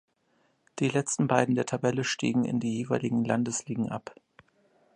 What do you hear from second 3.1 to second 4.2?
Landesligen ab.